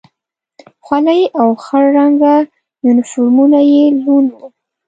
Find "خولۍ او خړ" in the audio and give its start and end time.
0.85-1.83